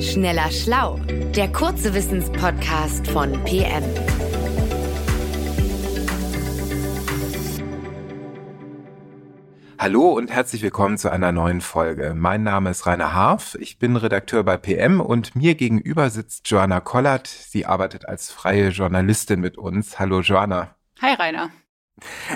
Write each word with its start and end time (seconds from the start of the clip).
Schneller 0.00 0.48
Schlau, 0.52 1.00
der 1.34 1.50
kurze 1.50 1.92
Wissenspodcast 1.92 3.08
von 3.08 3.32
PM. 3.42 3.82
Hallo 9.76 10.10
und 10.10 10.30
herzlich 10.30 10.62
willkommen 10.62 10.98
zu 10.98 11.10
einer 11.10 11.32
neuen 11.32 11.60
Folge. 11.60 12.14
Mein 12.14 12.44
Name 12.44 12.70
ist 12.70 12.86
Rainer 12.86 13.12
Harf, 13.12 13.56
ich 13.58 13.80
bin 13.80 13.96
Redakteur 13.96 14.44
bei 14.44 14.56
PM 14.56 15.00
und 15.00 15.34
mir 15.34 15.56
gegenüber 15.56 16.10
sitzt 16.10 16.48
Joanna 16.48 16.78
Kollert. 16.78 17.26
Sie 17.26 17.66
arbeitet 17.66 18.06
als 18.06 18.30
freie 18.30 18.68
Journalistin 18.68 19.40
mit 19.40 19.58
uns. 19.58 19.98
Hallo 19.98 20.20
Joanna. 20.20 20.76
Hi 21.02 21.14
Rainer. 21.14 21.50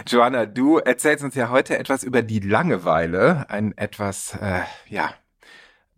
Joanna, 0.09 0.47
du 0.47 0.79
erzählst 0.79 1.23
uns 1.23 1.37
ja 1.37 1.51
heute 1.51 1.79
etwas 1.79 2.03
über 2.03 2.23
die 2.23 2.41
Langeweile, 2.41 3.49
ein 3.49 3.77
etwas, 3.79 4.35
äh, 4.41 4.63
ja, 4.89 5.15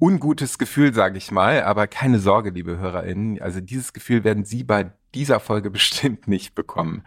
ungutes 0.05 0.59
Gefühl, 0.59 0.93
sage 0.93 1.17
ich 1.17 1.31
mal, 1.31 1.63
aber 1.63 1.87
keine 1.87 2.19
Sorge, 2.19 2.51
liebe 2.51 2.77
HörerInnen. 2.77 3.41
Also 3.41 3.63
dieses 3.63 3.95
Gefühl 3.95 4.23
werden 4.23 4.45
Sie 4.45 4.63
bei 4.63 4.93
dieser 5.15 5.41
Folge 5.41 5.71
bestimmt 5.79 6.29
nicht 6.29 6.55
bekommen. 6.55 7.05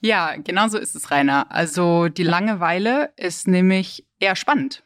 Ja, 0.00 0.36
genau 0.36 0.68
so 0.68 0.78
ist 0.78 0.94
es, 0.94 1.10
Rainer. 1.10 1.50
Also 1.50 2.08
die 2.08 2.22
Langeweile 2.22 3.12
ist 3.16 3.48
nämlich 3.48 4.06
eher 4.20 4.36
spannend. 4.36 4.84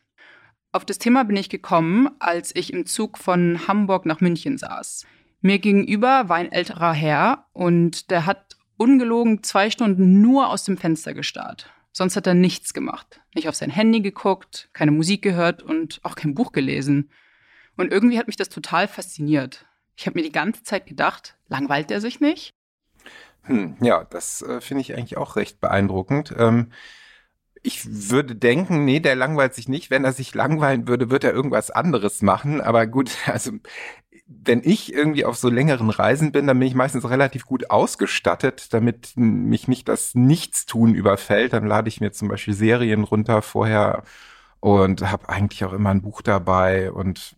Auf 0.72 0.86
das 0.86 0.98
Thema 0.98 1.24
bin 1.24 1.36
ich 1.36 1.50
gekommen, 1.50 2.08
als 2.18 2.54
ich 2.54 2.72
im 2.72 2.86
Zug 2.86 3.18
von 3.18 3.66
Hamburg 3.68 4.06
nach 4.06 4.20
München 4.20 4.56
saß. 4.56 5.04
Mir 5.42 5.58
gegenüber 5.58 6.28
war 6.28 6.36
ein 6.36 6.52
älterer 6.52 6.92
Herr 6.92 7.46
und 7.52 8.10
der 8.10 8.24
hat 8.24 8.56
ungelogen 8.78 9.42
zwei 9.42 9.70
Stunden 9.70 10.22
nur 10.22 10.48
aus 10.48 10.64
dem 10.64 10.78
Fenster 10.78 11.12
gestarrt. 11.12 11.70
Sonst 11.98 12.14
hat 12.14 12.28
er 12.28 12.34
nichts 12.34 12.74
gemacht. 12.74 13.22
Nicht 13.34 13.48
auf 13.48 13.56
sein 13.56 13.70
Handy 13.70 14.00
geguckt, 14.00 14.70
keine 14.72 14.92
Musik 14.92 15.20
gehört 15.20 15.64
und 15.64 15.98
auch 16.04 16.14
kein 16.14 16.32
Buch 16.32 16.52
gelesen. 16.52 17.10
Und 17.76 17.90
irgendwie 17.90 18.20
hat 18.20 18.28
mich 18.28 18.36
das 18.36 18.50
total 18.50 18.86
fasziniert. 18.86 19.66
Ich 19.96 20.06
habe 20.06 20.16
mir 20.16 20.24
die 20.24 20.30
ganze 20.30 20.62
Zeit 20.62 20.86
gedacht, 20.86 21.36
langweilt 21.48 21.90
er 21.90 22.00
sich 22.00 22.20
nicht? 22.20 22.54
Hm, 23.42 23.78
ja, 23.80 24.04
das 24.04 24.42
äh, 24.42 24.60
finde 24.60 24.82
ich 24.82 24.96
eigentlich 24.96 25.16
auch 25.16 25.34
recht 25.34 25.60
beeindruckend. 25.60 26.32
Ähm, 26.38 26.70
ich 27.64 27.84
würde 28.08 28.36
denken, 28.36 28.84
nee, 28.84 29.00
der 29.00 29.16
langweilt 29.16 29.54
sich 29.54 29.66
nicht. 29.66 29.90
Wenn 29.90 30.04
er 30.04 30.12
sich 30.12 30.32
langweilen 30.36 30.86
würde, 30.86 31.10
wird 31.10 31.24
er 31.24 31.32
irgendwas 31.32 31.72
anderes 31.72 32.22
machen. 32.22 32.60
Aber 32.60 32.86
gut, 32.86 33.10
also 33.26 33.50
wenn 34.28 34.60
ich 34.62 34.92
irgendwie 34.92 35.24
auf 35.24 35.36
so 35.36 35.48
längeren 35.48 35.88
Reisen 35.88 36.32
bin, 36.32 36.46
dann 36.46 36.58
bin 36.58 36.68
ich 36.68 36.74
meistens 36.74 37.08
relativ 37.08 37.46
gut 37.46 37.70
ausgestattet, 37.70 38.74
damit 38.74 39.12
mich 39.16 39.68
nicht 39.68 39.88
das 39.88 40.14
Nichtstun 40.14 40.94
überfällt. 40.94 41.54
Dann 41.54 41.66
lade 41.66 41.88
ich 41.88 42.02
mir 42.02 42.12
zum 42.12 42.28
Beispiel 42.28 42.52
Serien 42.52 43.04
runter 43.04 43.40
vorher 43.40 44.02
und 44.60 45.10
habe 45.10 45.30
eigentlich 45.30 45.64
auch 45.64 45.72
immer 45.72 45.90
ein 45.90 46.02
Buch 46.02 46.20
dabei 46.20 46.92
und 46.92 47.36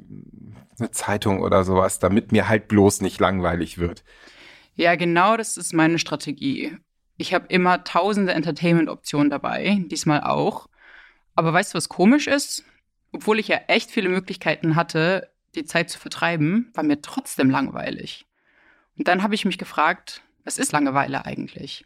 eine 0.80 0.90
Zeitung 0.90 1.42
oder 1.42 1.62
sowas, 1.62 2.00
damit 2.00 2.32
mir 2.32 2.48
halt 2.48 2.66
bloß 2.66 3.02
nicht 3.02 3.20
langweilig 3.20 3.78
wird. 3.78 4.02
Ja, 4.74 4.96
genau 4.96 5.36
das 5.36 5.56
ist 5.56 5.72
meine 5.72 5.98
Strategie. 5.98 6.76
Ich 7.18 7.34
habe 7.34 7.46
immer 7.48 7.84
tausende 7.84 8.32
Entertainment-Optionen 8.32 9.30
dabei, 9.30 9.84
diesmal 9.86 10.22
auch. 10.22 10.68
Aber 11.36 11.52
weißt 11.52 11.72
du, 11.72 11.76
was 11.76 11.88
komisch 11.88 12.26
ist? 12.26 12.64
Obwohl 13.12 13.38
ich 13.38 13.48
ja 13.48 13.58
echt 13.68 13.90
viele 13.90 14.08
Möglichkeiten 14.08 14.74
hatte, 14.74 15.29
die 15.54 15.64
Zeit 15.64 15.90
zu 15.90 15.98
vertreiben, 15.98 16.70
war 16.74 16.84
mir 16.84 17.00
trotzdem 17.02 17.50
langweilig. 17.50 18.26
Und 18.96 19.08
dann 19.08 19.22
habe 19.22 19.34
ich 19.34 19.44
mich 19.44 19.58
gefragt, 19.58 20.22
was 20.44 20.58
ist 20.58 20.72
Langeweile 20.72 21.24
eigentlich? 21.24 21.84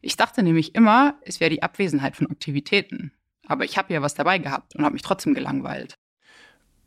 Ich 0.00 0.16
dachte 0.16 0.42
nämlich 0.42 0.74
immer, 0.74 1.18
es 1.22 1.40
wäre 1.40 1.50
die 1.50 1.62
Abwesenheit 1.62 2.16
von 2.16 2.30
Aktivitäten. 2.30 3.12
Aber 3.46 3.64
ich 3.64 3.76
habe 3.76 3.92
ja 3.92 4.02
was 4.02 4.14
dabei 4.14 4.38
gehabt 4.38 4.76
und 4.76 4.84
habe 4.84 4.94
mich 4.94 5.02
trotzdem 5.02 5.34
gelangweilt. 5.34 5.98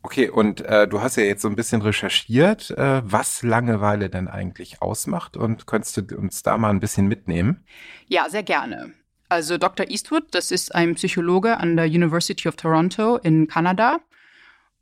Okay, 0.02 0.28
und 0.28 0.60
äh, 0.60 0.86
du 0.86 1.00
hast 1.00 1.16
ja 1.16 1.22
jetzt 1.22 1.40
so 1.40 1.48
ein 1.48 1.56
bisschen 1.56 1.80
recherchiert, 1.80 2.70
äh, 2.72 3.00
was 3.04 3.42
Langeweile 3.42 4.10
denn 4.10 4.28
eigentlich 4.28 4.82
ausmacht 4.82 5.36
und 5.36 5.66
könntest 5.66 5.96
du 5.96 6.16
uns 6.16 6.42
da 6.42 6.58
mal 6.58 6.70
ein 6.70 6.80
bisschen 6.80 7.06
mitnehmen? 7.06 7.64
Ja, 8.06 8.28
sehr 8.28 8.42
gerne. 8.42 8.92
Also 9.30 9.56
Dr. 9.56 9.88
Eastwood, 9.88 10.26
das 10.32 10.50
ist 10.50 10.74
ein 10.74 10.94
Psychologe 10.94 11.56
an 11.56 11.76
der 11.76 11.86
University 11.86 12.48
of 12.48 12.56
Toronto 12.56 13.16
in 13.16 13.48
Kanada 13.48 13.98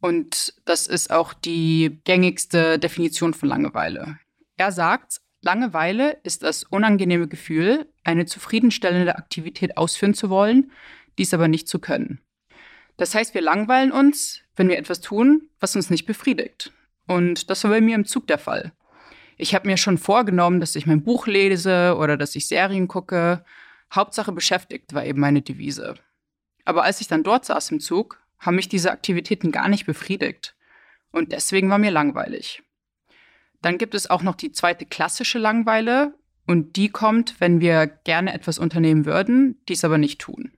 und 0.03 0.53
das 0.65 0.89
ist 0.89 1.13
auch 1.13 1.33
die 1.33 2.01
gängigste 2.05 2.79
Definition 2.79 3.35
von 3.35 3.49
Langeweile. 3.49 4.19
Er 4.57 4.73
sagt, 4.73 5.21
Langeweile 5.41 6.19
ist 6.25 6.43
das 6.43 6.65
unangenehme 6.65 7.29
Gefühl, 7.29 7.87
eine 8.03 8.27
zufriedenstellende 8.27 9.17
Aktivität 9.17 9.77
ausführen 9.77 10.15
zu 10.15 10.29
wollen, 10.29 10.73
dies 11.19 11.33
aber 11.33 11.47
nicht 11.47 11.69
zu 11.69 11.79
können. 11.79 12.21
Das 12.97 13.15
heißt, 13.15 13.33
wir 13.35 13.43
langweilen 13.43 13.93
uns, 13.93 14.43
wenn 14.57 14.69
wir 14.69 14.77
etwas 14.77 15.01
tun, 15.01 15.49
was 15.61 15.77
uns 15.77 15.89
nicht 15.89 16.05
befriedigt. 16.05 16.73
Und 17.07 17.49
das 17.49 17.63
war 17.63 17.71
bei 17.71 17.81
mir 17.81 17.95
im 17.95 18.05
Zug 18.05 18.27
der 18.27 18.39
Fall. 18.39 18.73
Ich 19.37 19.55
habe 19.55 19.69
mir 19.69 19.77
schon 19.77 19.99
vorgenommen, 19.99 20.59
dass 20.59 20.75
ich 20.75 20.87
mein 20.87 21.05
Buch 21.05 21.29
lese 21.29 21.97
oder 21.97 22.17
dass 22.17 22.35
ich 22.35 22.49
Serien 22.49 22.89
gucke. 22.89 23.45
Hauptsache 23.95 24.33
beschäftigt 24.33 24.95
war 24.95 25.05
eben 25.05 25.21
meine 25.21 25.43
Devise. 25.43 25.95
Aber 26.65 26.83
als 26.83 27.01
ich 27.01 27.07
dann 27.07 27.23
dort 27.23 27.45
saß 27.45 27.71
im 27.71 27.81
Zug, 27.81 28.22
haben 28.43 28.57
mich 28.57 28.69
diese 28.69 28.91
Aktivitäten 28.91 29.53
gar 29.53 29.69
nicht 29.69 29.87
befriedigt. 29.87 30.55
Und 31.13 31.33
deswegen 31.33 31.71
war 31.71 31.79
mir 31.79 31.91
langweilig. 31.91 32.63
Dann 33.63 33.79
gibt 33.79 33.95
es 33.95 34.11
auch 34.11 34.23
noch 34.23 34.35
die 34.35 34.53
zweite 34.53 34.85
klassische 34.85 35.39
Langweile 35.39 36.15
und 36.47 36.77
die 36.77 36.89
kommt, 36.89 37.41
wenn 37.41 37.61
wir 37.61 37.87
gerne 37.87 38.35
etwas 38.35 38.59
unternehmen 38.59 39.07
würden, 39.07 39.61
dies 39.69 39.85
aber 39.85 39.99
nicht 39.99 40.21
tun. 40.21 40.53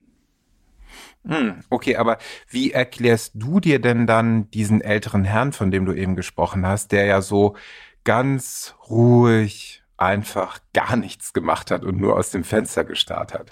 Hm, 1.27 1.61
okay, 1.71 1.97
aber 1.97 2.19
wie 2.49 2.73
erklärst 2.73 3.33
du 3.35 3.61
dir 3.61 3.81
denn 3.81 4.07
dann 4.07 4.51
diesen 4.51 4.81
älteren 4.81 5.25
Herrn, 5.25 5.53
von 5.53 5.71
dem 5.71 5.85
du 5.85 5.93
eben 5.93 6.17
gesprochen 6.17 6.67
hast, 6.67 6.93
der 6.93 7.05
ja 7.05 7.21
so 7.21 7.57
ganz 8.05 8.75
ruhig 8.89 9.84
einfach 9.97 10.59
gar 10.73 10.97
nichts 10.97 11.33
gemacht 11.33 11.71
hat 11.71 11.85
und 11.85 11.99
nur 11.99 12.17
aus 12.17 12.31
dem 12.31 12.45
Fenster 12.45 12.85
gestarrt 12.85 13.35
hat? 13.35 13.51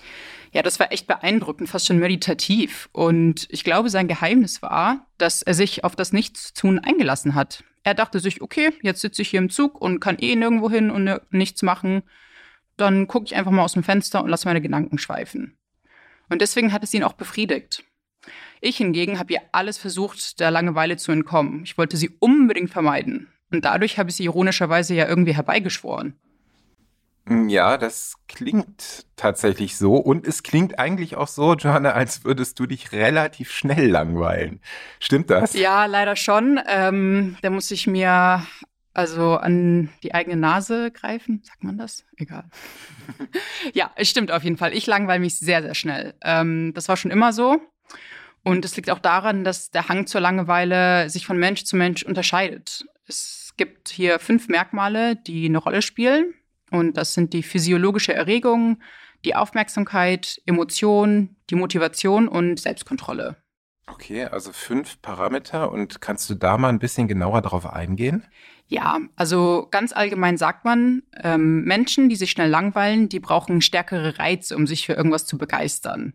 Ja, 0.53 0.63
das 0.63 0.79
war 0.79 0.93
echt 0.93 1.07
beeindruckend, 1.07 1.69
fast 1.69 1.87
schon 1.87 1.99
meditativ. 1.99 2.89
Und 2.93 3.47
ich 3.51 3.65
glaube, 3.65 3.89
sein 3.89 4.09
Geheimnis 4.09 4.61
war, 4.61 5.07
dass 5.19 5.43
er 5.43 5.55
sich 5.55 5.85
auf 5.85 5.97
das 5.97 6.13
Nichtstun 6.13 6.79
eingelassen 6.79 7.35
hat. 7.35 7.65
Er 7.85 7.95
dachte 7.95 8.21
sich, 8.21 8.43
okay, 8.43 8.73
jetzt 8.83 9.01
sitze 9.01 9.23
ich 9.23 9.31
hier 9.31 9.41
im 9.41 9.51
Zug 9.51 9.81
und 9.81 10.01
kann 10.01 10.19
eh 10.19 10.37
nirgendwo 10.37 10.71
hin 10.71 10.91
und 10.91 11.21
nichts 11.31 11.63
machen. 11.63 12.03
Dann 12.77 13.09
gucke 13.09 13.27
ich 13.27 13.35
einfach 13.35 13.51
mal 13.51 13.65
aus 13.65 13.73
dem 13.73 13.83
Fenster 13.83 14.23
und 14.23 14.29
lasse 14.29 14.47
meine 14.47 14.61
Gedanken 14.61 14.99
schweifen. 14.99 15.57
Und 16.29 16.43
deswegen 16.43 16.73
hat 16.73 16.85
es 16.85 16.95
ihn 16.95 17.03
auch 17.03 17.15
befriedigt. 17.15 17.85
Ich 18.61 18.77
hingegen 18.77 19.19
habe 19.19 19.33
ihr 19.33 19.41
alles 19.51 19.79
versucht, 19.79 20.39
der 20.39 20.51
Langeweile 20.51 20.97
zu 20.97 21.13
entkommen. 21.13 21.63
Ich 21.65 21.77
wollte 21.77 21.97
sie 21.97 22.11
unbedingt 22.21 22.71
vermeiden. 22.71 23.29
Und 23.51 23.65
dadurch 23.65 23.99
habe 23.99 24.11
ich 24.11 24.17
sie 24.17 24.25
ironischerweise 24.25 24.95
ja 24.95 25.09
irgendwie 25.09 25.35
herbeigeschworen. 25.35 26.15
Ja, 27.29 27.79
das 27.79 28.15
klingt 28.27 29.07
tatsächlich 29.17 29.77
so. 29.77 29.95
Und 29.95 30.27
es 30.27 30.43
klingt 30.43 30.79
eigentlich 30.79 31.17
auch 31.17 31.29
so, 31.29 31.55
Johanna, 31.55 31.93
als 31.93 32.25
würdest 32.25 32.59
du 32.59 32.67
dich 32.67 32.93
relativ 32.93 33.53
schnell 33.53 33.89
langweilen. 33.89 34.61
Stimmt 34.99 35.31
das? 35.31 35.55
Ja, 35.55 35.87
leider 35.87 36.17
schon. 36.17 36.61
Ähm, 36.67 37.37
da 37.43 37.51
muss 37.51 37.71
ich 37.71 37.87
mir 37.87 38.45
also 38.93 39.37
an 39.37 39.89
die 40.03 40.15
eigene 40.15 40.37
Nase 40.37 40.91
greifen. 40.91 41.43
Sagt 41.45 41.63
man 41.63 41.79
das? 41.79 42.05
Egal. 42.17 42.45
ja, 43.73 43.91
es 43.95 44.11
stimmt 44.11 44.33
auf 44.33 44.43
jeden 44.43 44.57
Fall. 44.57 44.75
Ich 44.75 44.87
langweile 44.87 45.21
mich 45.21 45.39
sehr, 45.39 45.63
sehr 45.63 45.75
schnell. 45.75 46.15
Ähm, 46.23 46.73
das 46.75 46.89
war 46.89 46.97
schon 46.97 47.13
immer 47.13 47.33
so. 47.33 47.61
Und 48.43 48.65
es 48.65 48.77
liegt 48.77 48.91
auch 48.91 48.99
daran, 48.99 49.45
dass 49.45 49.71
der 49.71 49.89
Hang 49.89 50.09
zur 50.09 50.21
Langeweile 50.21 51.09
sich 51.09 51.25
von 51.25 51.39
Mensch 51.39 51.63
zu 51.65 51.77
Mensch 51.77 52.03
unterscheidet. 52.03 52.85
Es 53.07 53.55
gibt 53.57 53.89
hier 53.89 54.19
fünf 54.19 54.49
Merkmale, 54.49 55.15
die 55.15 55.47
eine 55.47 55.59
Rolle 55.59 55.83
spielen. 55.83 56.35
Und 56.73 56.97
das 56.97 57.15
sind 57.15 57.33
die 57.33 57.43
physiologische 57.43 58.15
Erregung, 58.15 58.81
die 59.25 59.35
Aufmerksamkeit, 59.37 60.41
Emotion, 60.47 61.37
die 61.51 61.55
Motivation 61.55 62.29
und 62.29 62.59
Selbstkontrolle. 62.59 63.37
Okay, 63.87 64.25
also 64.25 64.53
fünf 64.53 65.01
Parameter. 65.03 65.71
Und 65.71 66.01
kannst 66.01 66.31
du 66.31 66.35
da 66.35 66.57
mal 66.57 66.71
ein 66.71 66.79
bisschen 66.79 67.09
genauer 67.09 67.43
darauf 67.43 67.67
eingehen? 67.67 68.25
Ja, 68.69 69.01
also 69.17 69.69
ganz 69.71 69.93
allgemein 69.93 70.39
sagt 70.39 70.65
man, 70.65 71.03
ähm, 71.23 71.65
Menschen, 71.65 72.09
die 72.09 72.17
sich 72.17 72.31
schnell 72.31 72.49
langweilen, 72.49 73.09
die 73.11 73.21
brauchen 73.21 73.61
stärkere 73.61 74.19
Reize, 74.19 74.57
um 74.57 74.67
sich 74.67 74.87
für 74.87 74.95
irgendwas 74.95 75.27
zu 75.27 75.37
begeistern. 75.37 76.15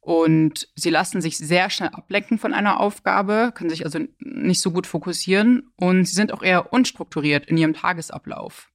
Und 0.00 0.68
sie 0.74 0.90
lassen 0.90 1.20
sich 1.20 1.38
sehr 1.38 1.70
schnell 1.70 1.90
ablenken 1.90 2.38
von 2.38 2.52
einer 2.52 2.80
Aufgabe, 2.80 3.52
können 3.54 3.70
sich 3.70 3.84
also 3.84 4.00
nicht 4.18 4.60
so 4.60 4.70
gut 4.70 4.86
fokussieren 4.86 5.70
und 5.76 6.04
sie 6.04 6.14
sind 6.14 6.32
auch 6.32 6.42
eher 6.42 6.72
unstrukturiert 6.72 7.46
in 7.46 7.56
ihrem 7.56 7.74
Tagesablauf. 7.74 8.70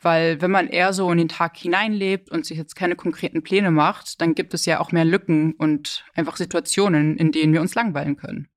Weil 0.00 0.40
wenn 0.40 0.50
man 0.50 0.68
eher 0.68 0.92
so 0.92 1.10
in 1.10 1.18
den 1.18 1.28
Tag 1.28 1.56
hineinlebt 1.56 2.30
und 2.30 2.46
sich 2.46 2.56
jetzt 2.56 2.76
keine 2.76 2.94
konkreten 2.94 3.42
Pläne 3.42 3.70
macht, 3.70 4.20
dann 4.20 4.34
gibt 4.34 4.54
es 4.54 4.64
ja 4.64 4.78
auch 4.80 4.92
mehr 4.92 5.04
Lücken 5.04 5.54
und 5.54 6.04
einfach 6.14 6.36
Situationen, 6.36 7.16
in 7.16 7.32
denen 7.32 7.52
wir 7.52 7.60
uns 7.60 7.74
langweilen 7.74 8.16
können. 8.16 8.48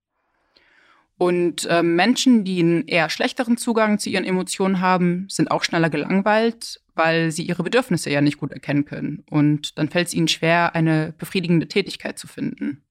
Und 1.17 1.65
äh, 1.65 1.83
Menschen, 1.83 2.43
die 2.43 2.61
einen 2.61 2.87
eher 2.87 3.09
schlechteren 3.09 3.57
Zugang 3.57 3.99
zu 3.99 4.09
ihren 4.09 4.25
Emotionen 4.25 4.81
haben, 4.81 5.27
sind 5.29 5.51
auch 5.51 5.63
schneller 5.63 5.91
gelangweilt, 5.91 6.81
weil 6.95 7.31
sie 7.31 7.43
ihre 7.43 7.61
Bedürfnisse 7.61 8.09
ja 8.09 8.21
nicht 8.21 8.37
gut 8.37 8.51
erkennen 8.51 8.85
können. 8.85 9.23
Und 9.29 9.77
dann 9.77 9.89
fällt 9.89 10.07
es 10.07 10.13
ihnen 10.15 10.27
schwer, 10.27 10.73
eine 10.73 11.13
befriedigende 11.17 11.67
Tätigkeit 11.67 12.17
zu 12.17 12.27
finden. 12.27 12.83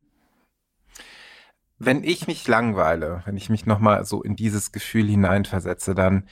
wenn 1.83 2.05
ich 2.05 2.27
mich 2.27 2.47
langweile, 2.47 3.23
wenn 3.25 3.37
ich 3.37 3.49
mich 3.49 3.65
nochmal 3.65 4.05
so 4.05 4.23
in 4.23 4.37
dieses 4.37 4.71
Gefühl 4.71 5.09
hineinversetze, 5.09 5.95
dann 5.95 6.29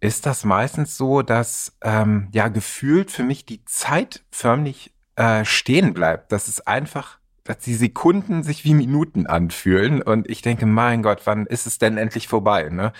ist 0.00 0.26
das 0.26 0.44
meistens 0.44 0.96
so, 0.96 1.22
dass 1.22 1.76
ähm, 1.82 2.28
ja 2.32 2.48
gefühlt 2.48 3.10
für 3.10 3.22
mich 3.22 3.44
die 3.44 3.64
Zeit 3.64 4.22
förmlich 4.30 4.92
äh, 5.16 5.44
stehen 5.44 5.92
bleibt. 5.92 6.32
Das 6.32 6.48
ist 6.48 6.66
einfach, 6.66 7.18
dass 7.44 7.58
die 7.58 7.74
Sekunden 7.74 8.42
sich 8.42 8.64
wie 8.64 8.74
Minuten 8.74 9.26
anfühlen 9.26 10.02
und 10.02 10.28
ich 10.30 10.42
denke, 10.42 10.66
mein 10.66 11.02
Gott, 11.02 11.22
wann 11.24 11.46
ist 11.46 11.66
es 11.66 11.78
denn 11.78 11.98
endlich 11.98 12.28
vorbei? 12.28 12.68
Ne? 12.70 12.92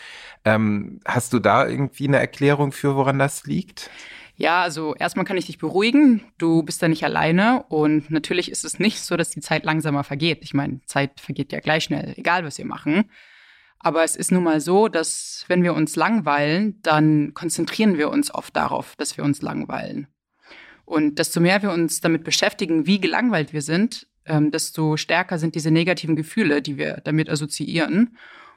Ähm, 0.45 1.01
hast 1.07 1.33
du 1.33 1.39
da 1.39 1.67
irgendwie 1.67 2.09
eine 2.09 2.19
Erklärung 2.19 2.73
für, 2.73 2.97
woran 2.97 3.19
das 3.19 3.45
liegt? 3.47 3.91
Ja, 4.37 4.63
also 4.63 4.95
erstmal 4.95 5.27
kann 5.27 5.37
ich 5.37 5.47
dich 5.47 5.59
beruhigen. 5.59 6.23
Du 6.39 6.63
bist 6.63 6.83
da 6.83 6.89
nicht 6.89 7.05
alleine 7.05 7.65
und 7.69 8.11
natürlich 8.11 8.51
ist 8.51 8.65
es 8.65 8.79
nicht 8.79 9.03
so, 9.03 9.19
dass 9.19 9.29
die 9.29 9.41
Zeit 9.41 9.65
langsamer 9.65 10.03
vergeht. 10.03 10.39
Ich 10.41 10.55
meine, 10.55 10.81
Zeit 10.87 11.21
vergeht 11.21 11.53
ja 11.53 11.61
gleich 11.61 11.85
schnell, 11.85 12.15
egal 12.17 12.45
was 12.45 12.57
wir 12.57 12.65
machen. 12.65 13.11
Aber 13.83 14.05
es 14.05 14.15
ist 14.15 14.31
nun 14.31 14.45
mal 14.45 14.61
so, 14.61 14.89
dass 14.89 15.45
wenn 15.49 15.63
wir 15.63 15.75
uns 15.75 15.97
langweilen, 15.97 16.81
dann 16.83 17.33
konzentrieren 17.33 17.97
wir 17.97 18.11
uns 18.11 18.33
oft 18.33 18.55
darauf, 18.55 18.95
dass 18.97 19.17
wir 19.17 19.25
uns 19.25 19.41
langweilen. 19.41 20.07
Und 20.85 21.19
desto 21.19 21.41
mehr 21.41 21.63
wir 21.63 21.73
uns 21.73 22.01
damit 22.01 22.23
beschäftigen, 22.23 22.87
wie 22.87 23.01
gelangweilt 23.01 23.53
wir 23.53 23.63
sind, 23.63 24.07
ähm, 24.27 24.51
desto 24.51 24.99
stärker 24.99 25.39
sind 25.39 25.55
diese 25.55 25.71
negativen 25.71 26.15
Gefühle, 26.15 26.61
die 26.61 26.77
wir 26.77 27.01
damit 27.05 27.31
assoziieren. 27.31 28.17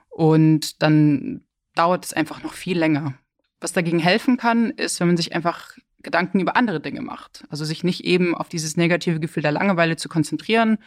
Und 0.10 0.82
dann 0.82 1.46
dauert 1.74 2.06
es 2.06 2.14
einfach 2.14 2.44
noch 2.44 2.54
viel 2.54 2.78
länger. 2.78 3.14
Was 3.62 3.72
dagegen 3.72 4.00
helfen 4.00 4.36
kann, 4.36 4.72
ist, 4.72 5.00
wenn 5.00 5.08
man 5.08 5.18
sich 5.18 5.34
einfach 5.34 5.78
Gedanken 6.02 6.42
über 6.42 6.58
andere 6.58 6.82
Dinge 6.82 7.02
macht. 7.02 7.46
Also 7.50 7.64
sich 7.64 7.86
nicht 7.86 8.04
eben 8.04 8.36
auf 8.36 8.50
dieses 8.50 8.76
negative 8.76 9.22
Gefühl 9.22 9.44
der 9.44 9.54
Langeweile 9.54 9.96
zu 9.96 10.10
konzentrieren, 10.10 10.80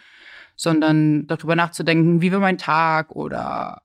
sondern 0.57 1.27
darüber 1.27 1.57
nachzudenken, 1.57 2.21
wie 2.21 2.33
war 2.33 2.41
mein 2.41 2.59
Tag 2.59 3.17
oder 3.17 3.81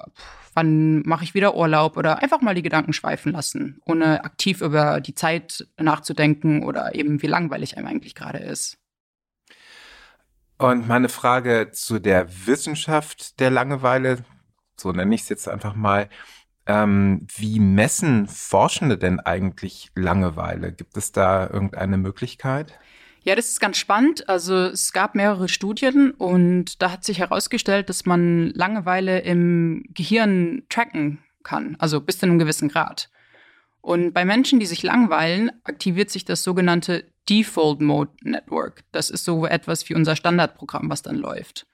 wann 0.54 1.02
mache 1.04 1.24
ich 1.24 1.34
wieder 1.34 1.56
Urlaub 1.56 1.98
oder 1.98 2.22
einfach 2.22 2.42
mal 2.42 2.56
die 2.56 2.62
Gedanken 2.62 2.94
schweifen 2.94 3.32
lassen, 3.32 3.82
ohne 3.86 4.24
aktiv 4.24 4.62
über 4.62 5.02
die 5.02 5.16
Zeit 5.16 5.68
nachzudenken 5.78 6.64
oder 6.64 6.96
eben 6.96 7.22
wie 7.22 7.28
langweilig 7.28 7.78
einem 7.78 7.88
eigentlich 7.88 8.16
gerade 8.16 8.40
ist. 8.40 8.78
Und 10.58 10.88
meine 10.88 11.10
Frage 11.10 11.72
zu 11.72 12.00
der 12.00 12.28
Wissenschaft 12.46 13.40
der 13.40 13.50
Langeweile, 13.50 14.24
so 14.78 14.92
nenne 14.92 15.16
ich 15.16 15.22
es 15.22 15.30
jetzt 15.30 15.48
einfach 15.48 15.74
mal, 15.74 16.08
ähm, 16.68 17.26
wie 17.36 17.60
messen 17.60 18.28
Forschende 18.28 18.98
denn 18.98 19.20
eigentlich 19.20 19.90
Langeweile? 19.96 20.72
Gibt 20.72 20.98
es 20.98 21.12
da 21.12 21.50
irgendeine 21.50 21.98
Möglichkeit? 21.98 22.80
Ja, 23.24 23.36
das 23.36 23.50
ist 23.50 23.60
ganz 23.60 23.78
spannend. 23.78 24.28
Also 24.28 24.56
es 24.56 24.94
gab 24.94 25.14
mehrere 25.14 25.48
Studien 25.48 26.12
und 26.12 26.82
da 26.82 26.92
hat 26.92 27.04
sich 27.04 27.20
herausgestellt, 27.20 27.90
dass 27.90 28.06
man 28.06 28.50
Langeweile 28.50 29.20
im 29.20 29.84
Gehirn 29.94 30.64
tracken 30.70 31.20
kann, 31.44 31.76
also 31.80 32.02
bis 32.02 32.18
zu 32.18 32.26
einem 32.26 32.40
gewissen 32.40 32.70
Grad. 32.70 33.10
Und 33.82 34.14
bei 34.14 34.26
Menschen, 34.26 34.60
die 34.60 34.66
sich 34.66 34.84
langweilen, 34.84 35.52
aktiviert 35.64 36.10
sich 36.10 36.26
das 36.26 36.44
sogenannte 36.44 37.12
Default 37.30 37.82
Mode 37.82 38.12
Network. 38.22 38.84
Das 38.92 39.10
ist 39.10 39.24
so 39.24 39.46
etwas 39.46 39.88
wie 39.90 39.96
unser 39.96 40.16
Standardprogramm, 40.16 40.90
was 40.90 41.02
dann 41.02 41.16
läuft. 41.16 41.68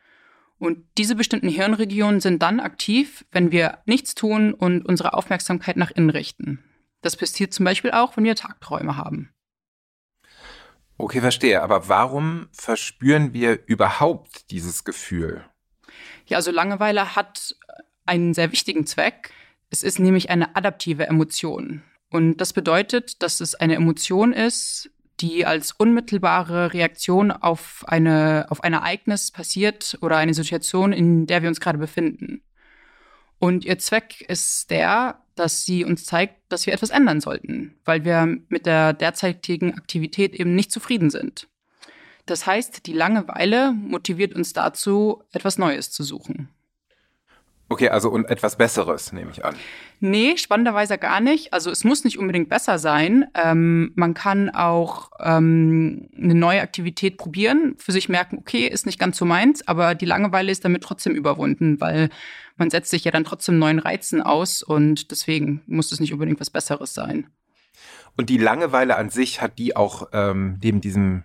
Und 0.59 0.83
diese 0.97 1.15
bestimmten 1.15 1.49
Hirnregionen 1.49 2.19
sind 2.19 2.41
dann 2.41 2.59
aktiv, 2.59 3.25
wenn 3.31 3.51
wir 3.51 3.79
nichts 3.85 4.15
tun 4.15 4.53
und 4.53 4.85
unsere 4.85 5.13
Aufmerksamkeit 5.13 5.77
nach 5.77 5.91
innen 5.91 6.09
richten. 6.09 6.63
Das 7.01 7.15
passiert 7.15 7.53
zum 7.53 7.63
Beispiel 7.63 7.91
auch, 7.91 8.17
wenn 8.17 8.23
wir 8.23 8.35
Tagträume 8.35 8.97
haben. 8.97 9.29
Okay, 10.97 11.21
verstehe. 11.21 11.61
Aber 11.61 11.89
warum 11.89 12.47
verspüren 12.51 13.33
wir 13.33 13.59
überhaupt 13.67 14.49
dieses 14.51 14.83
Gefühl? 14.83 15.43
Ja, 16.25 16.37
also 16.37 16.51
Langeweile 16.51 17.15
hat 17.15 17.55
einen 18.05 18.33
sehr 18.33 18.51
wichtigen 18.51 18.85
Zweck. 18.85 19.31
Es 19.69 19.83
ist 19.83 19.99
nämlich 19.99 20.29
eine 20.29 20.55
adaptive 20.55 21.07
Emotion. 21.07 21.83
Und 22.09 22.37
das 22.37 22.53
bedeutet, 22.53 23.21
dass 23.21 23.41
es 23.41 23.53
eine 23.55 23.75
Emotion 23.75 24.33
ist, 24.33 24.89
die 25.19 25.45
als 25.45 25.71
unmittelbare 25.71 26.73
Reaktion 26.73 27.31
auf, 27.31 27.83
eine, 27.87 28.45
auf 28.49 28.63
ein 28.63 28.73
Ereignis 28.73 29.31
passiert 29.31 29.97
oder 30.01 30.17
eine 30.17 30.33
Situation, 30.33 30.93
in 30.93 31.25
der 31.25 31.41
wir 31.41 31.49
uns 31.49 31.59
gerade 31.59 31.77
befinden. 31.77 32.41
Und 33.39 33.65
ihr 33.65 33.77
Zweck 33.79 34.21
ist 34.21 34.71
der, 34.71 35.21
dass 35.35 35.63
sie 35.63 35.85
uns 35.85 36.05
zeigt, 36.05 36.35
dass 36.49 36.65
wir 36.65 36.73
etwas 36.73 36.89
ändern 36.89 37.21
sollten, 37.21 37.75
weil 37.85 38.03
wir 38.03 38.25
mit 38.49 38.65
der 38.65 38.93
derzeitigen 38.93 39.73
Aktivität 39.75 40.33
eben 40.33 40.55
nicht 40.55 40.71
zufrieden 40.71 41.09
sind. 41.09 41.47
Das 42.25 42.45
heißt, 42.45 42.85
die 42.87 42.93
Langeweile 42.93 43.71
motiviert 43.71 44.33
uns 44.35 44.53
dazu, 44.53 45.23
etwas 45.31 45.57
Neues 45.57 45.91
zu 45.91 46.03
suchen. 46.03 46.49
Okay, 47.69 47.89
also 47.89 48.09
und 48.09 48.29
etwas 48.29 48.57
Besseres, 48.57 49.11
nehme 49.11 49.31
ich 49.31 49.43
an. 49.43 49.55
Nee, 49.99 50.37
spannenderweise 50.37 50.97
gar 50.97 51.19
nicht. 51.19 51.53
Also 51.53 51.69
es 51.69 51.83
muss 51.83 52.05
nicht 52.05 52.17
unbedingt 52.17 52.47
besser 52.47 52.79
sein. 52.79 53.25
Ähm, 53.33 53.91
man 53.95 54.13
kann 54.13 54.49
auch 54.49 55.11
ähm, 55.19 56.09
eine 56.15 56.35
neue 56.35 56.61
Aktivität 56.61 57.17
probieren, 57.17 57.75
für 57.77 57.91
sich 57.91 58.07
merken, 58.07 58.37
okay, 58.37 58.67
ist 58.67 58.85
nicht 58.85 58.99
ganz 58.99 59.17
so 59.17 59.25
meins, 59.25 59.67
aber 59.67 59.95
die 59.95 60.05
Langeweile 60.05 60.51
ist 60.51 60.63
damit 60.63 60.83
trotzdem 60.83 61.13
überwunden, 61.13 61.81
weil 61.81 62.09
man 62.55 62.69
setzt 62.69 62.89
sich 62.89 63.03
ja 63.03 63.11
dann 63.11 63.25
trotzdem 63.25 63.59
neuen 63.59 63.79
Reizen 63.79 64.21
aus 64.21 64.63
und 64.63 65.11
deswegen 65.11 65.61
muss 65.67 65.91
es 65.91 65.99
nicht 65.99 66.13
unbedingt 66.13 66.39
was 66.39 66.49
Besseres 66.49 66.93
sein. 66.93 67.27
Und 68.15 68.29
die 68.29 68.37
Langeweile 68.37 68.95
an 68.95 69.09
sich 69.09 69.41
hat 69.41 69.59
die 69.59 69.75
auch 69.75 70.07
ähm, 70.13 70.57
neben 70.63 70.79
diesem 70.79 71.23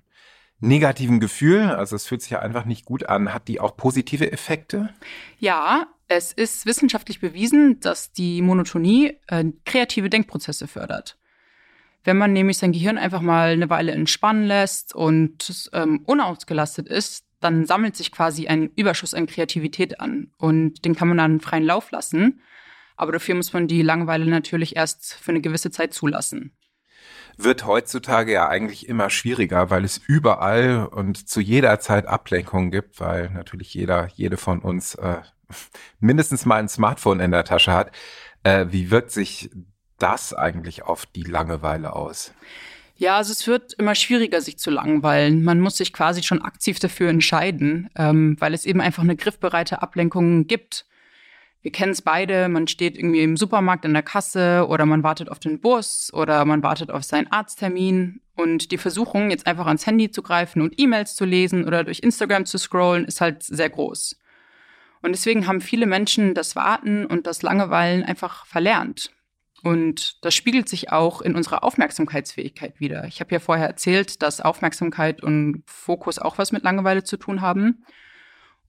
negativen 0.61 1.21
Gefühl, 1.21 1.63
also 1.63 1.97
es 1.97 2.07
fühlt 2.07 2.23
sich 2.23 2.31
ja 2.31 2.39
einfach 2.39 2.65
nicht 2.65 2.85
gut 2.85 3.07
an, 3.07 3.35
hat 3.35 3.49
die 3.49 3.61
auch 3.61 3.77
positive 3.77 4.31
Effekte? 4.31 4.91
Ja, 5.39 5.89
es 6.17 6.33
ist 6.33 6.67
wissenschaftlich 6.67 7.21
bewiesen, 7.21 7.81
dass 7.81 8.13
die 8.13 8.43
Monotonie 8.43 9.19
äh, 9.29 9.45
kreative 9.65 10.11
Denkprozesse 10.11 10.67
fördert. 10.67 11.19
Wenn 12.05 12.19
man 12.19 12.33
nämlich 12.33 12.59
sein 12.59 12.73
Gehirn 12.73 12.99
einfach 12.99 13.21
mal 13.21 13.51
eine 13.51 13.71
Weile 13.71 13.93
entspannen 13.93 14.45
lässt 14.45 14.95
und 14.95 15.71
ähm, 15.73 16.03
unausgelastet 16.05 16.89
ist, 16.89 17.25
dann 17.41 17.67
sammelt 17.67 17.97
sich 17.97 18.13
quasi 18.13 18.47
ein 18.49 18.71
Überschuss 18.77 19.15
an 19.15 19.27
Kreativität 19.27 20.01
an 20.01 20.33
und 20.39 20.85
den 20.85 20.95
kann 20.95 21.09
man 21.09 21.19
dann 21.19 21.41
freien 21.41 21.65
Lauf 21.65 21.91
lassen. 21.91 22.41
Aber 22.97 23.13
dafür 23.13 23.35
muss 23.35 23.53
man 23.53 23.69
die 23.69 23.83
Langeweile 23.83 24.27
natürlich 24.27 24.77
erst 24.77 25.15
für 25.15 25.31
eine 25.31 25.41
gewisse 25.41 25.71
Zeit 25.71 25.95
zulassen 25.95 26.53
wird 27.37 27.67
heutzutage 27.67 28.33
ja 28.33 28.49
eigentlich 28.49 28.89
immer 28.89 29.11
schwieriger, 29.11 29.71
weil 29.71 29.85
es 29.85 29.99
überall 29.99 30.87
und 30.87 31.29
zu 31.29 31.41
jeder 31.41 31.81
Zeit 31.81 32.07
Ablenkungen 32.07 32.71
gibt, 32.71 33.01
weil 33.01 33.31
natürlich 33.31 33.75
jeder, 33.75 34.09
jede 34.15 34.37
von 34.37 34.61
uns 34.61 34.95
äh, 34.97 35.17
mindestens 36.01 36.47
mal 36.47 36.57
ein 36.57 36.69
Smartphone 36.69 37.21
in 37.21 37.31
der 37.31 37.45
Tasche 37.45 37.73
hat. 37.73 37.93
Äh, 38.43 38.67
wie 38.71 38.91
wirkt 38.91 39.11
sich 39.11 39.51
das 39.99 40.35
eigentlich 40.35 40.83
auf 40.83 41.07
die 41.07 41.23
Langeweile 41.23 41.95
aus? 41.95 42.33
Ja, 42.97 43.17
also 43.17 43.33
es 43.33 43.47
wird 43.47 43.73
immer 43.75 43.95
schwieriger, 43.95 44.41
sich 44.41 44.59
zu 44.59 44.71
langweilen. 44.71 45.43
Man 45.43 45.61
muss 45.61 45.77
sich 45.77 45.93
quasi 45.93 46.23
schon 46.23 46.43
aktiv 46.43 46.79
dafür 46.79 47.09
entscheiden, 47.09 47.91
ähm, 47.97 48.37
weil 48.39 48.55
es 48.55 48.67
eben 48.67 48.81
einfach 48.81 49.03
eine 49.03 49.17
griffbereite 49.17 49.83
Ablenkung 49.83 50.47
gibt. 50.47 50.87
Wir 51.63 51.71
kennen 51.71 51.93
es 51.93 52.03
beide, 52.03 52.49
man 52.49 52.67
steht 52.67 52.97
irgendwie 52.97 53.23
im 53.23 53.37
Supermarkt 53.37 53.85
in 53.85 53.93
der 53.93 54.03
Kasse 54.03 54.67
oder 54.69 54.85
man 54.85 55.05
wartet 55.05 55.31
auf 55.31 55.39
den 55.39 55.61
Bus 55.61 56.13
oder 56.13 56.45
man 56.45 56.63
wartet 56.63 56.91
auf 56.91 57.05
seinen 57.05 57.31
Arzttermin. 57.31 58.21
Und 58.35 58.73
die 58.73 58.79
Versuchung, 58.79 59.31
jetzt 59.31 59.47
einfach 59.47 59.67
ans 59.67 59.87
Handy 59.87 60.11
zu 60.11 60.23
greifen 60.23 60.63
und 60.63 60.79
E-Mails 60.79 61.15
zu 61.15 61.25
lesen 61.25 61.65
oder 61.65 61.85
durch 61.85 62.01
Instagram 62.01 62.47
zu 62.47 62.59
scrollen, 62.59 63.05
ist 63.05 63.21
halt 63.21 63.43
sehr 63.43 63.71
groß. 63.71 64.17
Und 65.03 65.13
deswegen 65.13 65.47
haben 65.47 65.61
viele 65.61 65.87
Menschen 65.87 66.35
das 66.35 66.57
Warten 66.57 67.07
und 67.07 67.27
das 67.27 67.43
Langeweilen 67.43 68.05
einfach 68.05 68.47
verlernt. 68.47 69.11
Und 69.63 70.25
das 70.25 70.35
spiegelt 70.35 70.69
sich 70.69 70.91
auch 70.91 71.21
in 71.21 71.37
unserer 71.37 71.63
Aufmerksamkeitsfähigkeit 71.63 72.81
wieder. 72.81 73.05
Ich 73.05 73.21
habe 73.21 73.33
ja 73.33 73.39
vorher 73.39 73.67
erzählt, 73.67 74.23
dass 74.23 74.41
Aufmerksamkeit 74.41 75.23
und 75.23 75.63
Fokus 75.67 76.19
auch 76.19 76.39
was 76.39 76.51
mit 76.51 76.65
Langeweile 76.65 77.05
zu 77.05 77.17
tun 77.17 77.41
haben. 77.41 77.85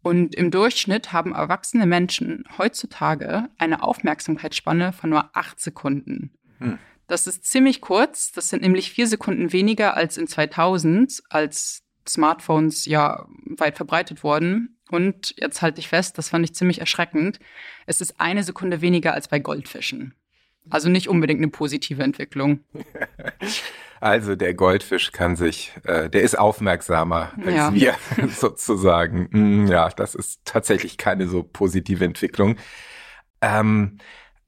Und 0.03 0.35
im 0.35 0.51
Durchschnitt 0.51 1.13
haben 1.13 1.33
erwachsene 1.33 1.85
Menschen 1.85 2.43
heutzutage 2.57 3.49
eine 3.57 3.81
Aufmerksamkeitsspanne 3.81 4.93
von 4.93 5.09
nur 5.09 5.29
acht 5.33 5.59
Sekunden. 5.59 6.31
Hm. 6.59 6.77
Das 7.07 7.25
ist 7.25 7.45
ziemlich 7.45 7.81
kurz. 7.81 8.31
Das 8.31 8.49
sind 8.49 8.61
nämlich 8.61 8.91
vier 8.91 9.07
Sekunden 9.07 9.51
weniger 9.51 9.95
als 9.95 10.17
in 10.17 10.27
2000, 10.27 11.23
als 11.29 11.83
Smartphones 12.07 12.85
ja 12.85 13.25
weit 13.45 13.77
verbreitet 13.77 14.23
wurden. 14.23 14.72
Und 14.89 15.33
jetzt 15.37 15.61
halte 15.61 15.79
ich 15.79 15.87
fest, 15.87 16.17
das 16.17 16.29
fand 16.29 16.45
ich 16.45 16.53
ziemlich 16.55 16.79
erschreckend. 16.79 17.39
Es 17.85 18.01
ist 18.01 18.19
eine 18.19 18.43
Sekunde 18.43 18.81
weniger 18.81 19.13
als 19.13 19.27
bei 19.27 19.39
Goldfischen. 19.39 20.13
Also 20.69 20.89
nicht 20.89 21.09
unbedingt 21.09 21.39
eine 21.39 21.49
positive 21.49 22.03
Entwicklung. 22.03 22.61
Also 24.03 24.35
der 24.35 24.53
Goldfisch 24.53 25.13
kann 25.13 25.37
sich, 25.37 25.71
äh, 25.85 26.09
der 26.09 26.23
ist 26.23 26.37
aufmerksamer 26.37 27.31
als 27.37 27.55
ja. 27.55 27.73
wir 27.73 27.95
sozusagen. 28.27 29.29
Mm, 29.31 29.67
ja, 29.67 29.87
das 29.87 30.13
ist 30.13 30.41
tatsächlich 30.43 30.97
keine 30.97 31.25
so 31.25 31.41
positive 31.41 32.03
Entwicklung. 32.03 32.57
Ähm, 33.39 33.99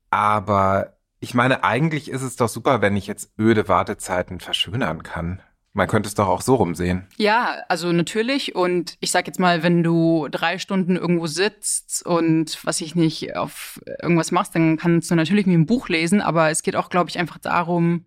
aber 0.10 0.98
ich 1.22 1.36
meine, 1.36 1.64
eigentlich 1.64 2.12
ist 2.12 2.22
es 2.22 2.36
doch 2.36 2.50
super, 2.50 2.82
wenn 2.82 2.98
ich 2.98 3.08
jetzt 3.08 3.32
öde 3.40 3.70
Wartezeiten 3.70 4.42
verschönern 4.42 5.04
kann. 5.04 5.42
Man 5.76 5.90
könnte 5.90 6.08
es 6.08 6.16
doch 6.16 6.30
auch 6.30 6.42
so 6.42 6.56
rumsehen. 6.56 7.06
Ja, 7.18 7.58
also 7.68 7.92
natürlich. 7.92 8.56
Und 8.56 8.96
ich 9.02 9.12
sag 9.12 9.28
jetzt 9.28 9.42
mal, 9.42 9.62
wenn 9.62 9.84
du 9.84 10.30
drei 10.32 10.58
Stunden 10.58 10.96
irgendwo 10.96 11.28
sitzt 11.28 12.06
und 12.06 12.58
was 12.64 12.80
ich 12.80 12.96
nicht 12.96 13.36
auf 13.36 13.82
irgendwas 14.02 14.32
machst, 14.32 14.56
dann 14.56 14.78
kannst 14.78 15.12
du 15.12 15.16
natürlich 15.16 15.46
mir 15.46 15.58
ein 15.58 15.66
Buch 15.66 15.90
lesen. 15.90 16.22
Aber 16.22 16.50
es 16.50 16.64
geht 16.64 16.78
auch, 16.78 16.90
glaube 16.90 17.10
ich, 17.10 17.20
einfach 17.20 17.40
darum, 17.40 18.06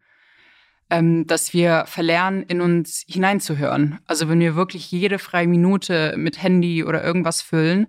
ähm, 0.88 1.26
dass 1.26 1.52
wir 1.52 1.84
verlernen, 1.87 2.42
in 2.44 2.62
uns 2.62 3.04
hineinzuhören. 3.06 3.98
Also 4.06 4.30
wenn 4.30 4.40
wir 4.40 4.56
wirklich 4.56 4.90
jede 4.90 5.18
freie 5.18 5.46
Minute 5.46 6.14
mit 6.16 6.42
Handy 6.42 6.84
oder 6.84 7.04
irgendwas 7.04 7.42
füllen, 7.42 7.88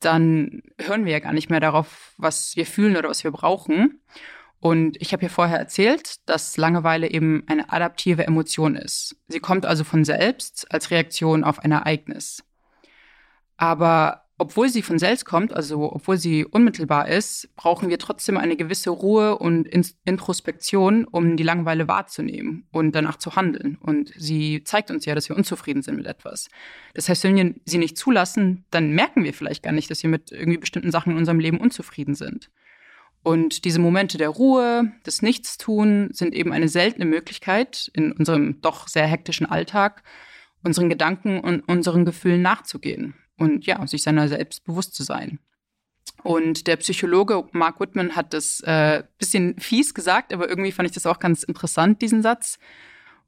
dann 0.00 0.62
hören 0.80 1.04
wir 1.04 1.12
ja 1.12 1.18
gar 1.18 1.34
nicht 1.34 1.50
mehr 1.50 1.60
darauf, 1.60 2.14
was 2.16 2.56
wir 2.56 2.64
fühlen 2.64 2.96
oder 2.96 3.10
was 3.10 3.24
wir 3.24 3.30
brauchen. 3.30 4.00
Und 4.60 5.00
ich 5.00 5.12
habe 5.12 5.22
ja 5.22 5.28
vorher 5.28 5.58
erzählt, 5.58 6.16
dass 6.26 6.56
Langeweile 6.56 7.10
eben 7.10 7.44
eine 7.46 7.72
adaptive 7.72 8.26
Emotion 8.26 8.74
ist. 8.74 9.16
Sie 9.28 9.40
kommt 9.40 9.66
also 9.66 9.84
von 9.84 10.04
selbst 10.04 10.66
als 10.72 10.90
Reaktion 10.90 11.44
auf 11.44 11.60
ein 11.60 11.70
Ereignis. 11.70 12.42
Aber 13.56 14.24
obwohl 14.40 14.68
sie 14.68 14.82
von 14.82 15.00
selbst 15.00 15.24
kommt, 15.24 15.52
also 15.52 15.92
obwohl 15.92 16.16
sie 16.16 16.44
unmittelbar 16.44 17.08
ist, 17.08 17.48
brauchen 17.56 17.88
wir 17.88 17.98
trotzdem 17.98 18.36
eine 18.36 18.56
gewisse 18.56 18.90
Ruhe 18.90 19.36
und 19.36 19.66
Introspektion, 20.04 21.04
um 21.04 21.36
die 21.36 21.42
Langeweile 21.42 21.88
wahrzunehmen 21.88 22.68
und 22.70 22.94
danach 22.94 23.16
zu 23.16 23.34
handeln. 23.34 23.78
Und 23.80 24.12
sie 24.16 24.62
zeigt 24.62 24.92
uns 24.92 25.04
ja, 25.06 25.16
dass 25.16 25.28
wir 25.28 25.36
unzufrieden 25.36 25.82
sind 25.82 25.96
mit 25.96 26.06
etwas. 26.06 26.48
Das 26.94 27.08
heißt, 27.08 27.24
wenn 27.24 27.34
wir 27.34 27.54
sie 27.64 27.78
nicht 27.78 27.98
zulassen, 27.98 28.64
dann 28.70 28.92
merken 28.92 29.24
wir 29.24 29.34
vielleicht 29.34 29.64
gar 29.64 29.72
nicht, 29.72 29.90
dass 29.90 30.04
wir 30.04 30.10
mit 30.10 30.30
irgendwie 30.30 30.58
bestimmten 30.58 30.92
Sachen 30.92 31.12
in 31.12 31.18
unserem 31.18 31.40
Leben 31.40 31.58
unzufrieden 31.58 32.14
sind. 32.14 32.48
Und 33.22 33.64
diese 33.64 33.78
Momente 33.78 34.16
der 34.16 34.28
Ruhe, 34.28 34.92
des 35.04 35.22
Nichtstun 35.22 36.10
sind 36.12 36.34
eben 36.34 36.52
eine 36.52 36.68
seltene 36.68 37.04
Möglichkeit 37.04 37.90
in 37.92 38.12
unserem 38.12 38.60
doch 38.60 38.88
sehr 38.88 39.06
hektischen 39.06 39.46
Alltag, 39.46 40.02
unseren 40.62 40.88
Gedanken 40.88 41.40
und 41.40 41.60
unseren 41.68 42.04
Gefühlen 42.04 42.42
nachzugehen 42.42 43.14
und 43.36 43.66
ja, 43.66 43.84
sich 43.86 44.02
seiner 44.02 44.28
selbst 44.28 44.64
bewusst 44.64 44.94
zu 44.94 45.02
sein. 45.02 45.38
Und 46.22 46.66
der 46.66 46.76
Psychologe 46.76 47.44
Mark 47.52 47.80
Whitman 47.80 48.16
hat 48.16 48.34
das 48.34 48.60
äh, 48.60 49.04
bisschen 49.18 49.58
fies 49.58 49.94
gesagt, 49.94 50.32
aber 50.32 50.48
irgendwie 50.48 50.72
fand 50.72 50.88
ich 50.88 50.94
das 50.94 51.06
auch 51.06 51.20
ganz 51.20 51.42
interessant, 51.42 52.02
diesen 52.02 52.22
Satz. 52.22 52.58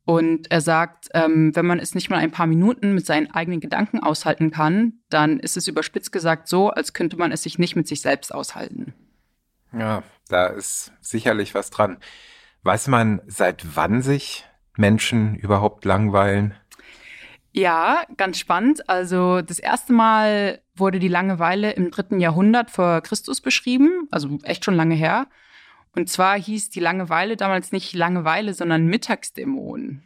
Und 0.05 0.51
er 0.51 0.61
sagt, 0.61 1.09
ähm, 1.15 1.55
wenn 1.55 1.67
man 1.67 1.79
es 1.79 1.95
nicht 1.95 2.11
mal 2.11 2.19
ein 2.19 2.33
paar 2.33 2.47
Minuten 2.47 2.95
mit 2.95 3.07
seinen 3.07 3.31
eigenen 3.31 3.61
Gedanken 3.61 4.01
aushalten 4.01 4.51
kann, 4.51 4.95
dann 5.09 5.39
ist 5.39 5.57
es 5.57 5.69
überspitzt 5.69 6.11
gesagt 6.11 6.49
so, 6.49 6.71
als 6.71 6.95
könnte 6.95 7.17
man 7.17 7.33
es 7.33 7.43
sich 7.43 7.59
nicht 7.59 7.77
mit 7.77 7.87
sich 7.87 8.01
selbst 8.01 8.35
aushalten. 8.35 8.95
Ja, 9.73 10.03
da 10.29 10.47
ist 10.47 10.93
sicherlich 11.01 11.55
was 11.55 11.71
dran. 11.71 11.99
Weiß 12.63 12.89
man, 12.89 13.23
seit 13.27 13.77
wann 13.77 14.03
sich 14.03 14.45
Menschen 14.77 15.35
überhaupt 15.35 15.85
langweilen? 15.85 16.55
Ja, 17.53 18.05
ganz 18.17 18.39
spannend. 18.39 18.89
Also 18.89 19.43
das 19.43 19.59
erste 19.59 19.93
Mal 19.93 20.61
wurde 20.75 20.99
die 20.99 21.09
Langeweile 21.09 21.73
im 21.73 21.91
dritten 21.91 22.21
Jahrhundert 22.21 22.71
vor 22.71 23.01
Christus 23.01 23.41
beschrieben, 23.41 24.07
also 24.11 24.39
echt 24.43 24.65
schon 24.65 24.75
lange 24.75 24.95
her. 24.95 25.27
Und 25.95 26.09
zwar 26.09 26.39
hieß 26.39 26.71
die 26.71 26.81
Langeweile 26.81 27.37
damals 27.37 27.73
nicht 27.73 27.93
Langeweile, 27.93 28.55
sondern 28.55 28.87
Mittagsdämon. 28.87 30.03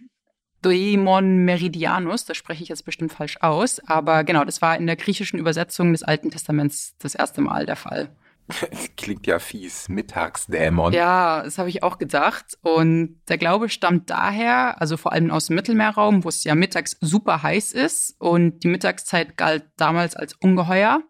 Daemon 0.62 1.44
Meridianus, 1.44 2.24
das 2.24 2.38
spreche 2.38 2.62
ich 2.62 2.70
jetzt 2.70 2.86
bestimmt 2.86 3.12
falsch 3.12 3.36
aus, 3.42 3.80
aber 3.86 4.24
genau, 4.24 4.46
das 4.46 4.62
war 4.62 4.78
in 4.78 4.86
der 4.86 4.96
griechischen 4.96 5.38
Übersetzung 5.38 5.92
des 5.92 6.02
Alten 6.02 6.30
Testaments 6.30 6.94
das 6.98 7.14
erste 7.14 7.42
Mal 7.42 7.66
der 7.66 7.76
Fall. 7.76 8.08
Klingt 8.96 9.26
ja 9.26 9.38
fies, 9.38 9.88
Mittagsdämon. 9.88 10.92
Ja, 10.92 11.42
das 11.42 11.58
habe 11.58 11.68
ich 11.68 11.82
auch 11.82 11.98
gedacht. 11.98 12.58
Und 12.62 13.20
der 13.28 13.38
Glaube 13.38 13.68
stammt 13.68 14.10
daher, 14.10 14.80
also 14.80 14.96
vor 14.96 15.12
allem 15.12 15.30
aus 15.30 15.46
dem 15.46 15.56
Mittelmeerraum, 15.56 16.24
wo 16.24 16.28
es 16.28 16.44
ja 16.44 16.54
mittags 16.54 16.96
super 17.00 17.42
heiß 17.42 17.72
ist. 17.72 18.16
Und 18.18 18.62
die 18.62 18.68
Mittagszeit 18.68 19.36
galt 19.36 19.64
damals 19.76 20.14
als 20.14 20.34
ungeheuer, 20.34 21.02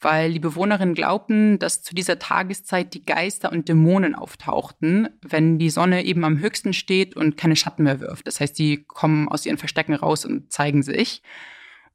weil 0.00 0.32
die 0.32 0.40
Bewohnerinnen 0.40 0.94
glaubten, 0.94 1.58
dass 1.60 1.82
zu 1.82 1.94
dieser 1.94 2.18
Tageszeit 2.18 2.92
die 2.94 3.04
Geister 3.04 3.52
und 3.52 3.68
Dämonen 3.68 4.16
auftauchten, 4.16 5.08
wenn 5.22 5.58
die 5.58 5.70
Sonne 5.70 6.04
eben 6.04 6.24
am 6.24 6.40
höchsten 6.40 6.72
steht 6.72 7.16
und 7.16 7.36
keine 7.36 7.56
Schatten 7.56 7.84
mehr 7.84 8.00
wirft. 8.00 8.26
Das 8.26 8.40
heißt, 8.40 8.58
die 8.58 8.84
kommen 8.84 9.28
aus 9.28 9.46
ihren 9.46 9.58
Verstecken 9.58 9.94
raus 9.94 10.24
und 10.24 10.52
zeigen 10.52 10.82
sich. 10.82 11.22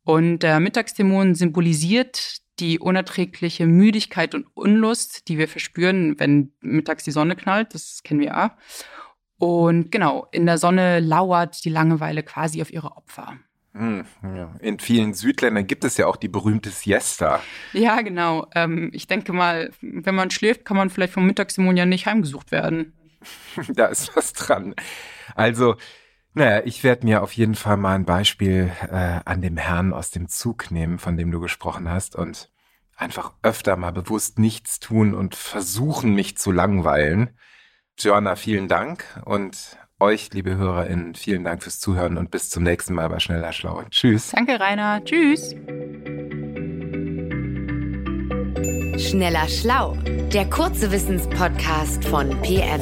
Und 0.05 0.39
der 0.39 0.59
Mittagsdämon 0.59 1.35
symbolisiert 1.35 2.42
die 2.59 2.79
unerträgliche 2.79 3.65
Müdigkeit 3.65 4.35
und 4.35 4.45
Unlust, 4.53 5.27
die 5.27 5.37
wir 5.37 5.47
verspüren, 5.47 6.19
wenn 6.19 6.53
mittags 6.61 7.03
die 7.03 7.11
Sonne 7.11 7.35
knallt, 7.35 7.73
das 7.73 8.03
kennen 8.03 8.19
wir 8.19 8.27
ja. 8.27 8.57
Und 9.37 9.91
genau, 9.91 10.27
in 10.31 10.45
der 10.45 10.57
Sonne 10.57 10.99
lauert 10.99 11.65
die 11.65 11.69
Langeweile 11.69 12.23
quasi 12.23 12.61
auf 12.61 12.71
ihre 12.71 12.95
Opfer. 12.95 13.37
Hm, 13.73 14.05
in 14.59 14.79
vielen 14.79 15.15
Südländern 15.15 15.65
gibt 15.65 15.83
es 15.83 15.97
ja 15.97 16.05
auch 16.05 16.15
die 16.15 16.27
berühmte 16.27 16.69
Siesta. 16.69 17.41
Ja, 17.73 18.01
genau. 18.01 18.47
Ähm, 18.53 18.91
ich 18.93 19.07
denke 19.07 19.33
mal, 19.33 19.71
wenn 19.81 20.13
man 20.13 20.29
schläft, 20.29 20.63
kann 20.63 20.77
man 20.77 20.91
vielleicht 20.91 21.13
vom 21.13 21.25
Mittagsdämon 21.25 21.75
ja 21.75 21.85
nicht 21.85 22.05
heimgesucht 22.05 22.51
werden. 22.51 22.93
da 23.69 23.87
ist 23.87 24.15
was 24.15 24.33
dran. 24.33 24.75
Also, 25.33 25.75
naja, 26.33 26.61
ich 26.65 26.83
werde 26.83 27.05
mir 27.05 27.21
auf 27.21 27.33
jeden 27.33 27.55
Fall 27.55 27.77
mal 27.77 27.95
ein 27.95 28.05
Beispiel 28.05 28.71
äh, 28.89 29.19
an 29.25 29.41
dem 29.41 29.57
Herrn 29.57 29.93
aus 29.93 30.11
dem 30.11 30.27
Zug 30.27 30.71
nehmen, 30.71 30.97
von 30.97 31.17
dem 31.17 31.31
du 31.31 31.39
gesprochen 31.39 31.89
hast, 31.89 32.15
und 32.15 32.49
einfach 32.95 33.33
öfter 33.43 33.75
mal 33.75 33.91
bewusst 33.91 34.39
nichts 34.39 34.79
tun 34.79 35.13
und 35.13 35.35
versuchen, 35.35 36.13
mich 36.15 36.37
zu 36.37 36.51
langweilen. 36.51 37.37
Joanna, 37.97 38.35
vielen 38.35 38.67
Dank 38.67 39.05
und 39.25 39.77
euch, 39.99 40.33
liebe 40.33 40.57
HörerInnen, 40.57 41.15
vielen 41.15 41.43
Dank 41.43 41.63
fürs 41.63 41.79
Zuhören 41.79 42.17
und 42.17 42.31
bis 42.31 42.49
zum 42.49 42.63
nächsten 42.63 42.93
Mal 42.93 43.09
bei 43.09 43.19
Schneller 43.19 43.53
Schlau. 43.53 43.83
Tschüss. 43.89 44.31
Danke, 44.31 44.59
Rainer. 44.59 45.03
Tschüss. 45.05 45.55
Schneller 48.97 49.47
Schlau, 49.47 49.95
der 50.33 50.49
kurze 50.49 50.91
Wissenspodcast 50.91 52.03
von 52.05 52.29
PM. 52.41 52.81